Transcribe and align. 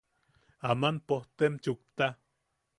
Aman 0.69 0.97
pojtem 1.07 1.53
chukta. 1.63 2.07